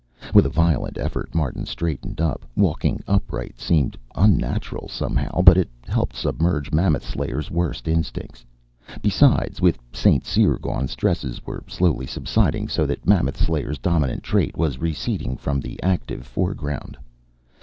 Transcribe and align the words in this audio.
With 0.33 0.47
a 0.47 0.49
violent 0.49 0.97
effort 0.97 1.35
Martin 1.35 1.67
straightened 1.67 2.19
up. 2.21 2.43
Walking 2.55 3.03
upright 3.07 3.59
seemed 3.59 3.95
unnatural, 4.15 4.87
somehow, 4.87 5.43
but 5.43 5.57
it 5.59 5.69
helped 5.87 6.15
submerge 6.15 6.71
Mammoth 6.71 7.05
Slayer's 7.05 7.51
worst 7.51 7.87
instincts. 7.87 8.43
Besides, 9.03 9.61
with 9.61 9.77
St. 9.93 10.25
Cyr 10.25 10.57
gone, 10.57 10.87
stresses 10.87 11.45
were 11.45 11.63
slowly 11.67 12.07
subsiding, 12.07 12.67
so 12.67 12.87
that 12.87 13.05
Mammoth 13.05 13.37
Slayer's 13.39 13.77
dominant 13.77 14.23
trait 14.23 14.57
was 14.57 14.79
receding 14.79 15.37
from 15.37 15.59
the 15.59 15.79
active 15.83 16.25
foreground. 16.25 16.97